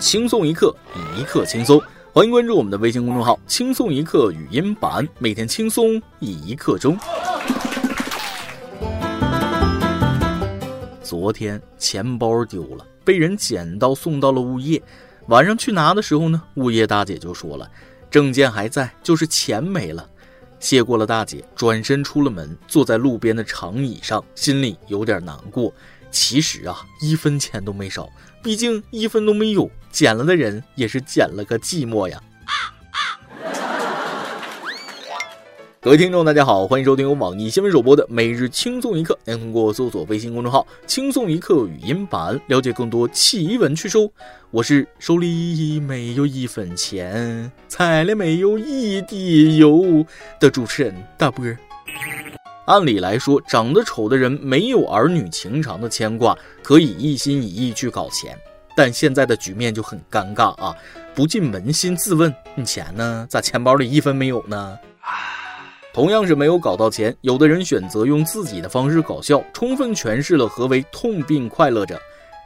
[0.00, 0.74] 轻松一刻，
[1.18, 1.78] 一刻轻松。
[2.10, 6.98] 欢迎关注我们的微信公众号“轻松一刻语音版”，每天轻松一刻钟。
[11.02, 14.82] 昨天钱包丢了，被人捡到送到了物业。
[15.26, 17.70] 晚上去拿的时候呢，物业大姐就说了
[18.10, 20.08] ：“证件还在，就是钱没了。”
[20.58, 25.70] 谢过了大姐，转身出了门，坐在路边的长椅上，心里有点难过。
[26.10, 28.10] 其实啊，一分钱都没少，
[28.42, 32.20] 毕竟一分都没有，捡了的人也是捡了个寂寞呀。
[35.82, 43.96] 各位听众，大家好，欢迎收听由网易新闻首播的《每日轻松一刻》，您通过搜索微信公众号“轻松一刻”语音版了解更多奇闻趣事。
[44.50, 50.04] 我是手里没有一分钱，菜里没有一滴油
[50.38, 51.46] 的主持人大波。
[52.70, 58.38] 按理来说，长得丑的人没有儿女情长的牵挂，可以一心一意去搞钱。
[58.76, 60.72] 但现在的局面就很尴尬啊！
[61.12, 63.26] 不禁扪心自问：你钱呢？
[63.28, 64.78] 咋钱包里一分没有呢？
[65.92, 72.00] 同样是没有搞到钱，有的人选择用自己的方式搞笑，充分诠释了何为痛并快乐着。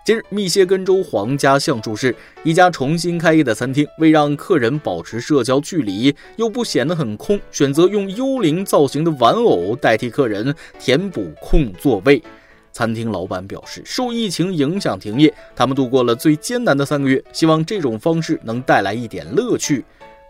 [0.04, 12.22] 近日，密歇根州皇家橡树市一家重新开业的餐厅，为让客人保持社交距离又不显得很空，选择用幽灵造型的玩偶代替客人，填补空座位。
[12.70, 19.82] 餐厅老板表示，受疫情影响停业，他们度过了最艰难的三个月，希望这种方式能带来一点乐趣。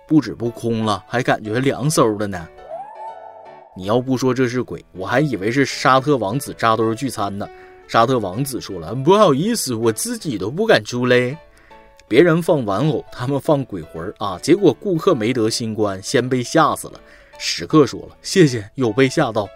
[0.07, 2.47] 不止不空了，还感觉凉飕的呢。
[3.77, 7.49] 你要不说这是鬼，我还以为是沙特王子扎堆聚餐呢。
[7.87, 11.37] 沙特王子说了：“不好意思，我自己都不敢出嘞。
[12.09, 14.39] 别人放玩偶，他们放鬼魂啊！
[14.43, 17.01] 结果顾客没得新冠，先被吓死了。
[17.39, 19.49] 食客说了：谢谢，有被吓到，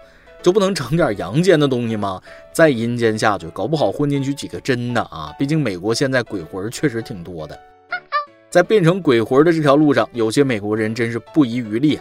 [0.42, 2.20] 就不能整点阳间的东西吗？
[2.52, 5.34] 再阴间下去，搞不好混进去几个真的啊！
[5.38, 7.58] 毕竟美国现在鬼魂确实挺多的。
[8.50, 11.98] 在变成鬼魂的这条路上，有些美国人真是不遗余力。”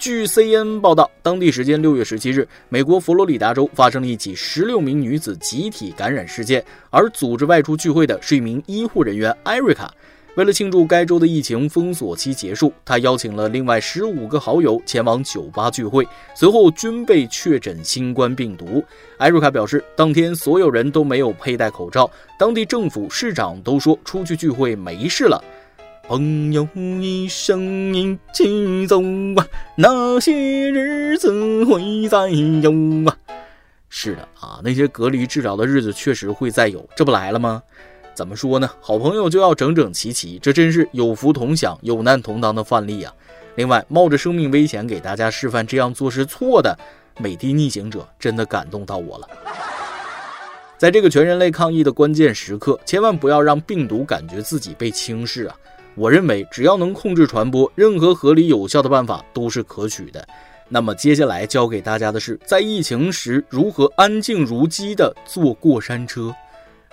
[0.00, 9.92] 据 CNN 报道，当地时间六月十七日，美国佛罗里达州发生了一起十六名女子集体感染事件，而组织外出聚会的是一名医护人员艾瑞卡。
[10.36, 18.82] 为了庆祝该州的疫情封锁期结束，他邀请了另外十五个好友前往酒吧聚会，随后均被确诊新冠病毒。
[19.18, 25.44] 艾瑞卡表示，当天所有人都没有佩戴口罩，当地政府、市长都说出去聚会没事了。
[26.10, 29.00] 朋友一生一起走
[29.36, 30.32] 啊，那些
[30.72, 32.72] 日子会再有
[33.08, 33.16] 啊。
[33.88, 37.62] 是的啊，那些隔离治疗的日子确实会再有，这不来了吗？
[38.12, 38.68] 怎么说呢？
[38.80, 43.14] 好朋友就要整整齐齐，这真是有福同享、有难同当的范例啊。
[43.54, 46.76] 另外，冒着生命危险给大家示范这样做是错的，
[47.20, 49.28] 美的逆行者真的感动到我了。
[50.76, 55.54] 在这个全人类抗疫的关键时刻，千万不要让病毒感觉自己被轻视啊！
[56.00, 60.26] 我认为，只要能控制传播，任何合理有效的办法都是可取的。
[60.66, 66.34] 那么，接下来教给大家的是，在疫情时如何安静如鸡的坐过山车。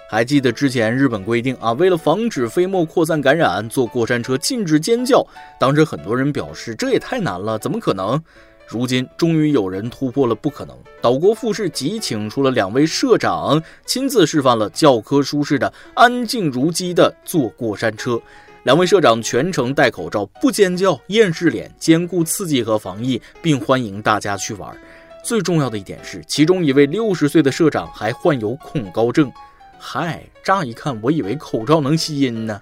[0.10, 5.26] 还记得之前日本规定啊，为了防止飞沫扩散感染，坐过山车禁止尖叫。
[5.58, 8.22] 当时很多人表示，这也太难了，怎么可能？
[8.68, 10.78] 如今终于有人突破了不可能。
[11.02, 18.22] 岛国富士急请出了两位社长，亲自示范了教科书式的安静如鸡的坐过山车。
[18.68, 24.78] 两位社长全程戴口罩，不尖叫，厌世脸，兼顾刺激和防疫，并欢迎大家去玩。
[25.24, 29.32] 最重要的一点是，其中一位六十岁的社长还患有恐高症。
[29.80, 32.60] 嗨，乍一看我以为口罩能吸音呢，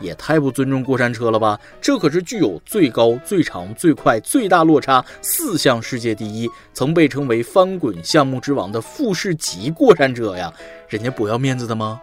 [0.00, 1.60] 也太不尊重过山车了吧？
[1.80, 10.52] 这可是具有最高、最长、最快、最大落差四项世界第一，曾被称为翻滚项目之王的富士级过山车呀！
[10.88, 12.00] 人家不要面子的吗？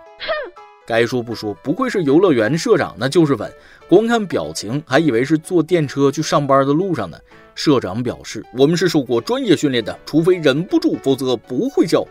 [0.86, 3.52] 该说不说，不愧是游乐园社长，那就是稳。
[3.88, 7.18] 光看表情，还以为是坐电车去上班的路上呢。
[7.56, 12.06] 社长表示：“我们是受过专业训练的，除非忍不住，否则不会叫。”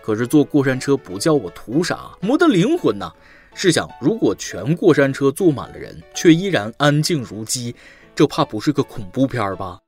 [0.00, 2.10] 可是坐过山车不叫我图啥？
[2.20, 3.10] 没得灵魂呐！
[3.54, 7.74] 试想，如果全过山车坐满了人，却依然安静如鸡，
[8.14, 9.78] 这怕不是个恐怖片吧？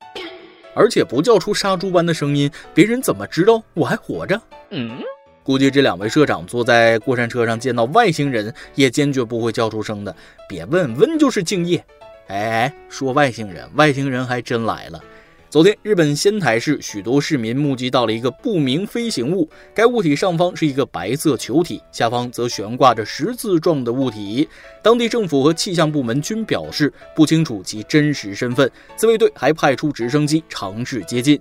[0.75, 4.41] 而且不叫出杀猪般的声音，别人怎么知道我还活着？
[4.71, 4.99] 嗯。
[5.47, 10.13] 估计这两位社长坐在过山车上见到外星人，也坚决不会叫出声的。
[10.49, 11.85] 别问问就是敬业。
[12.27, 15.01] 哎，说外星人，外星人还真来了。
[15.49, 24.49] 昨天，日本仙台市许多市民目击到了一个不明飞行物，该物体上方是一个白色球体，下方则悬挂着十字状的物体。
[24.83, 31.41] 当地政府和气象部门均表示不清楚其真实身份，自卫队还派出直升机尝试接近。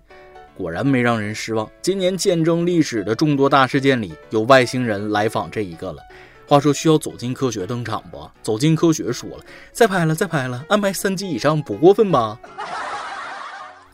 [0.57, 1.69] 果然没让人失望。
[1.81, 6.01] 今年见证历史的众多大事件里，有外星人来访这一个了。
[6.47, 8.29] 话说需要走进科学登场不？
[8.43, 12.39] 走进科学说了，再拍了，再拍了，安排三集以上不过分吧？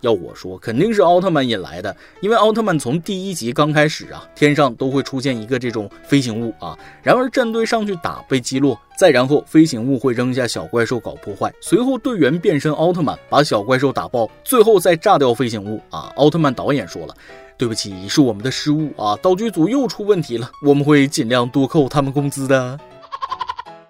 [0.01, 16.11] 要我说，肯定是奥特曼引来的，因为奥特曼从第一集刚开始啊，天上都会出现一个这种飞行物啊，然而战队上去打被击落，再然后飞行物会扔下小怪兽搞破坏，随后队员变身奥特曼把小怪兽打爆，最后再炸掉飞行物啊。
[16.15, 17.15] 奥特曼导演说了，
[17.57, 22.79] 对不起，是我们的失误啊，道具组又出问题了，我们会尽量多扣他们工资的。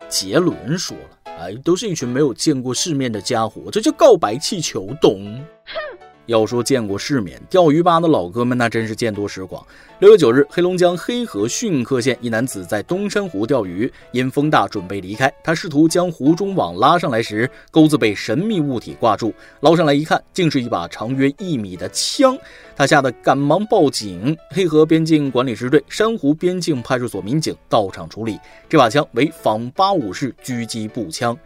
[0.09, 5.40] 杰伦说了，哎，都是一群没有见过世面的家伙，这叫告白气球，懂？
[6.27, 9.65] 要说见过世面，钓鱼吧的老哥们那真是见多识广。
[9.99, 22.37] 六月九日，黑龙江黑河逊克县一男子在东山湖钓鱼，因风大准备离开，他试图将湖中网拉上来时，钩子被神秘物体挂住，捞上来一看，竟是一把长约一米的枪，
[22.75, 24.37] 他吓得赶忙报警。
[24.51, 28.39] 黑河边境管理支队、珊瑚边境派出所民警到场处理，
[28.69, 31.37] 这把枪为仿八五式狙击步枪。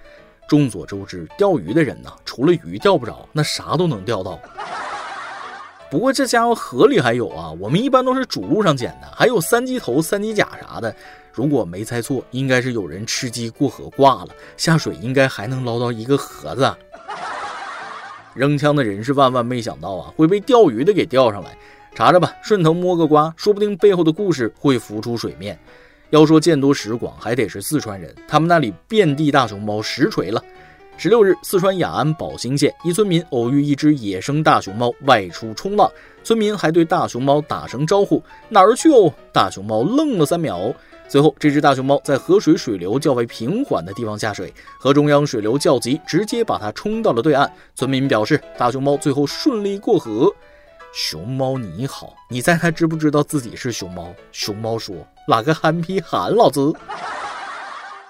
[0.47, 4.39] 众所周知，钓鱼的人呢，除了鱼钓不着，那啥都能钓到。
[5.89, 10.93] 不过这家伙河里还有啊，我们一般都是主路上捡的，还有三级头、三级甲啥的。
[11.31, 16.75] 如果没猜错，应该是有人吃鸡过河挂了，下水应该还能捞到一个盒子。
[18.33, 21.57] 扔枪的人是万万没想到啊，会被钓鱼的给钓上来。
[21.93, 25.57] 查查吧，顺藤摸个瓜，说不定背后的故事会浮出水面。
[26.15, 30.41] 要说见多识广，还得是四川人，他们那里遍地大熊猫，实锤了。
[30.95, 35.91] 十六日，四川雅安宝兴县一村民偶遇一只野生大熊猫外出冲浪，
[36.23, 40.73] 村民还对大熊猫打声招呼：“哪儿去哦？”大熊猫愣了三秒，
[41.09, 47.51] 随后这只大熊猫在河水水流较为平缓的地方下水，河中央水流较急，直接把它冲到了对岸。
[47.75, 50.33] 村民表示，大熊猫最后顺利过河。
[50.93, 54.15] 熊猫你好，你猜它知不知道自己是熊猫？
[54.31, 54.95] 熊猫说
[55.27, 56.73] ：“哪个憨批喊老子？”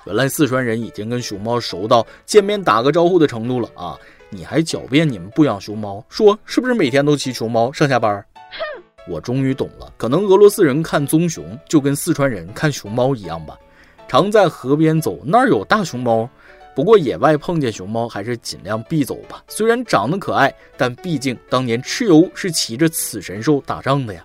[0.06, 3.98] 原来四川人已经跟熊猫熟到见面打个招呼的程度了啊！
[4.30, 8.24] 你还狡辩你们不养熊猫，说是不是每天都骑熊猫上下班？
[9.08, 13.58] 我终于懂了，可能俄罗斯人看棕熊就跟四川人看熊猫一样吧。
[14.08, 16.30] 常在河边走，那儿有大熊猫。
[16.76, 19.44] 不过野外碰见熊猫还是尽量避走吧。
[19.48, 24.24] 虽然长得可爱，但毕竟当年蚩尤是骑着此神兽打仗的呀。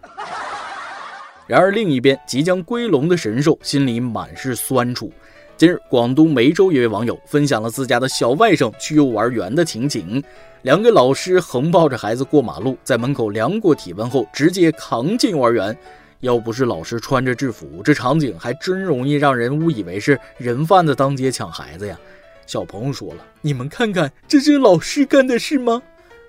[1.51, 5.13] 然而另一边即将归笼的神兽心里满是酸楚。
[5.57, 10.23] 近日，广东梅州一位网友分享了自家的小外甥去幼儿园的情景：
[10.63, 15.77] 两个老师横抱着孩子过马路，在门口量过体温后，直接扛进幼儿园。
[16.21, 21.99] 要不是老师穿着制服，这场景还真容易让人误以为是人贩子当街抢孩子呀。
[22.47, 25.83] 小朋友说了：“你们看看，这是老师干的事吗？”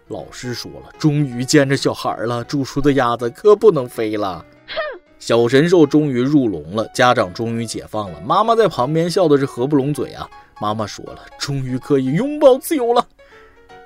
[0.10, 8.20] 老师说了：“终于见着小孩了，煮熟的鸭子可不能飞了。”哼小神兽终于入笼了，家长终于解放了。
[8.26, 10.28] 妈妈在旁边笑的是合不拢嘴啊。
[10.60, 13.08] 妈妈说了：“终于可以拥抱自由了。”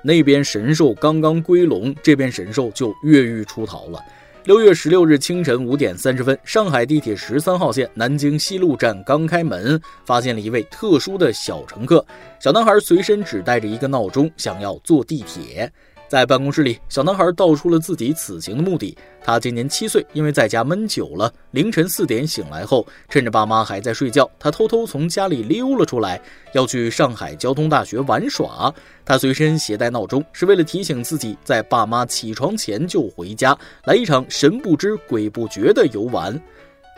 [0.02, 4.02] 那边神兽刚刚归笼，这边神兽就越狱出逃了。
[4.44, 12.02] 六月十六日清晨五点三十分，上海地铁十三号线南京西路站刚开门，发现了一位特殊的小乘客。
[12.40, 15.70] 小男孩随身只带着一个闹钟，想要坐地铁。
[16.08, 18.96] 在办公室里，小男孩道出了自己此行的目的。
[19.20, 26.20] 他今年七岁，因为在家闷久了，凌晨四点醒来后，趁着爸妈还在睡觉，他偷偷从家里溜了出来，
[26.52, 28.72] 要去上海交通大学玩耍。
[29.04, 36.40] 他随身携带闹钟，是为了提醒自己在爸妈起床前就回家，来一场神不知鬼不觉的游玩。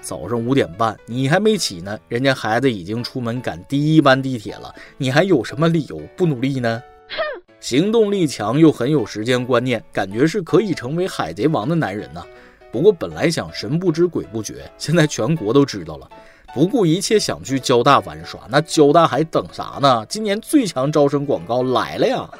[0.00, 6.80] 早上五点半，你还没起呢，人家孩子已经出门赶第一班地铁了，你还有什么理由不努力呢？
[7.08, 7.16] 哼
[7.60, 12.24] 行动力强又很有时间观念，感觉是可以成为海贼王的男人呐。
[12.70, 16.08] 不过本来想神不知鬼不觉，现在全国都知道了，
[16.54, 20.06] 不顾一切想去交大玩耍，那交大还等啥呢？
[20.06, 22.30] 今年最强招生广告来了呀！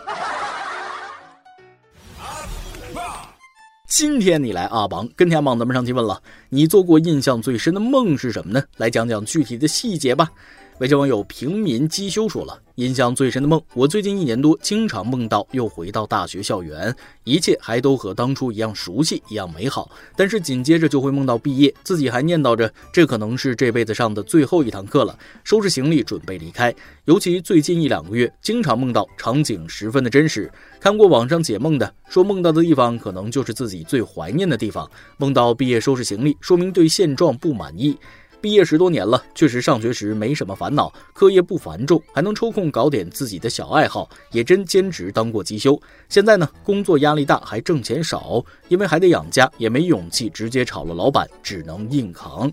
[3.89, 8.63] 今天你来阿榜跟天榜咱们上期问了，你做过印象最深的梦是什么呢？
[8.77, 10.31] 来讲讲具体的细节吧。
[10.79, 16.95] 微信网友平民机修说了，印象最深的梦，我最近一年多经常梦到又回到大学校园，
[17.25, 19.91] 一切还都和当初一样熟悉，一样美好。
[20.15, 26.73] 但是紧接着就会梦到毕业，自己还念叨着这可能是这辈子上的最后一堂课了，收拾行李准备离开。
[27.07, 30.49] 尤其最近一两个月，经常梦到场景十分的真实。
[30.79, 34.89] 看过网上解梦的，说梦到的地方可能就是自己最怀念的地方。
[35.17, 37.99] 梦到毕业收拾行李，说明对现状不满意。
[38.41, 45.81] 毕业十多年了，确实上学时没什么烦恼，课业不繁重，还能抽空搞点自己的小爱好，也真兼职当过机修。
[46.09, 52.51] 现在呢，工作压力大，还挣钱少，因为还得养家，也没勇气直接炒了老板，只能硬扛。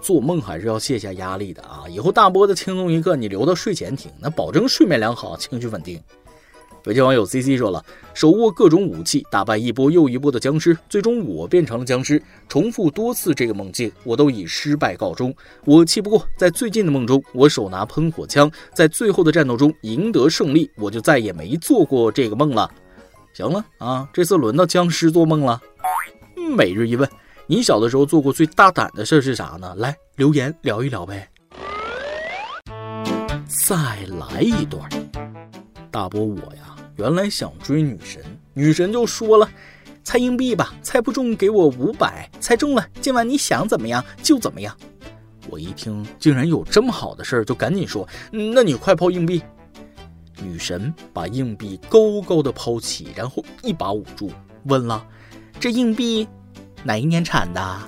[0.00, 1.84] 做梦还是要卸下压力的啊！
[1.88, 6.00] 以后大波的轻松一刻你留到睡前听，那保证睡眠良好，情绪稳定。
[6.82, 7.84] 北京网友 C C 说了，
[8.14, 15.34] 手握各种武器，打败一波又一波的僵尸，最终我变成了僵尸，重复多次这个梦境，我都以失败告终。
[15.64, 22.70] 我气不过，在最近的梦中，我手拿喷火枪，在最后的战斗中赢得胜利，我就再也没做过这个梦了。
[23.32, 25.60] 行了啊，这次轮到僵尸做梦了。
[26.56, 27.08] 每日一问，
[27.46, 29.74] 你小的时候做过最大胆的事是啥呢？
[29.76, 31.28] 来留言聊一聊呗。
[33.68, 33.76] 再
[34.18, 34.88] 来一段，
[36.00, 36.74] 大波我呀。
[36.96, 38.22] 原来想追女神，
[38.54, 39.46] 女神就说了
[40.02, 44.74] ：“猜硬币吧，猜不中给我五百，猜中了今晚你想怎么样就怎么样。”
[45.50, 49.42] 我一听竟然有这么好的事儿，就赶紧说：“那你快抛硬币。”
[50.42, 54.30] 女神把硬币高高的抛起，然后一把捂住，
[54.64, 55.06] 问了
[55.60, 56.26] ：“这硬币
[56.82, 57.78] 哪一年产的？”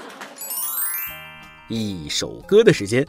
[1.68, 3.06] 一首歌的时间，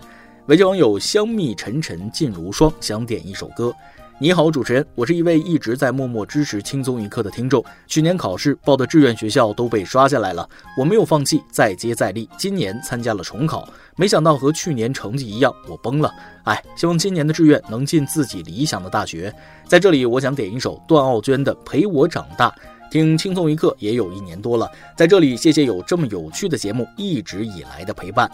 [0.47, 3.71] 围棋网友香蜜沉沉烬如霜，想点一首歌。
[4.19, 7.63] 你好，主持人，我是一位一直在默默支持轻松一刻的听众。
[7.85, 12.27] 去年考试报的志愿学校都被刷下来了，我没有放弃，再接再厉。
[12.39, 16.11] 今年参加了重考，没想到和去年成绩一样，我崩了。
[16.45, 19.31] 哎，希望今年的志愿能进自己理想的大学。
[19.67, 22.49] 在这里，我想点一首段奥娟的《陪我长大》。
[22.91, 28.29] 听轻松一刻也有一年多了，在这里谢谢有这么有趣的节目一直以来的陪伴。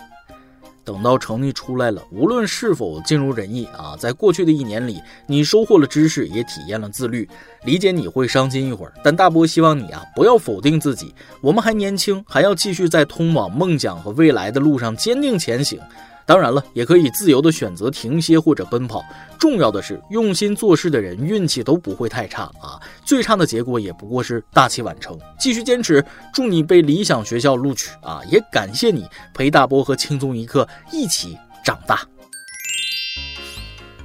[0.87, 7.27] 等到成绩出来了，无论是否尽如人意啊，在过去的一年里，你收获了知识，也体验了自律。
[7.65, 11.13] 理解你会伤心一会儿，但大波希望你啊，不要否定自己。
[11.41, 15.77] 我们还年轻，还要继续在通往梦想和未来的路上坚定前行。
[16.27, 19.01] 当然了，也可以自由的选择停歇或者奔跑。
[19.39, 22.77] 重要的是，用心做事的人运气都不会太差啊。
[23.05, 25.17] 最差的结果也不过是大器晚成。
[25.39, 28.21] 继续坚持，祝你被理想学校录取啊！
[28.29, 32.01] 也感谢你陪大波和轻松一刻一起长大。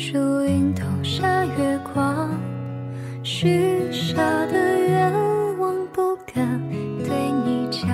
[0.00, 2.30] 树荫投下月光，
[3.24, 4.14] 许下
[4.46, 5.12] 的愿
[5.58, 6.62] 望不敢
[7.02, 7.10] 对
[7.44, 7.90] 你讲。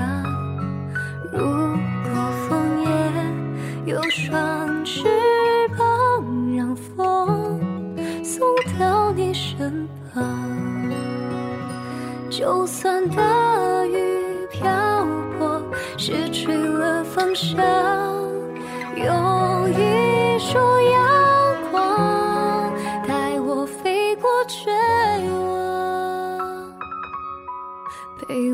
[1.33, 5.09] 如果枫叶有双翅
[5.79, 7.59] 膀，让风
[8.23, 8.47] 送
[8.79, 10.23] 到你身旁。
[12.29, 15.07] 就算大雨瓢
[15.39, 15.59] 泼，
[15.97, 17.57] 失去了方向，
[18.95, 20.59] 有一束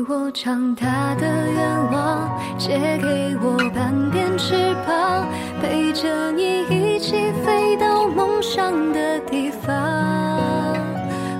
[0.07, 4.55] 我长大的愿望，借给我半边翅
[4.85, 5.27] 膀，
[5.61, 9.73] 陪着你一起飞到梦想的地方。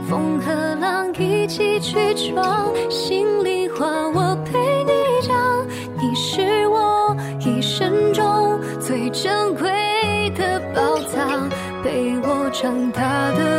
[0.07, 4.91] 风和浪一起去闯，心里话我陪你
[5.27, 5.65] 讲。
[5.97, 11.49] 你是我一生中最珍贵的宝藏，
[11.83, 13.50] 陪我长大的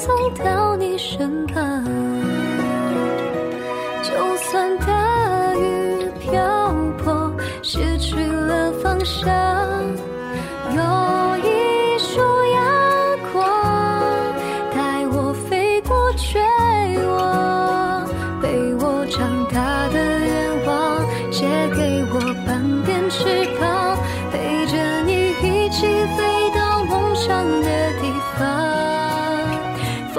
[0.00, 1.99] 风送到你身旁。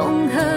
[0.01, 0.50] 缝合。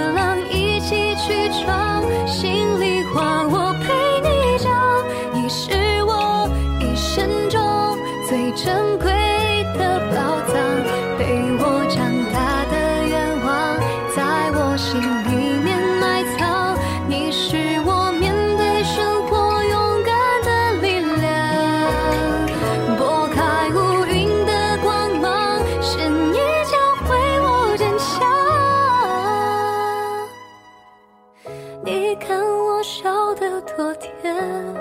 [33.76, 34.74] 多甜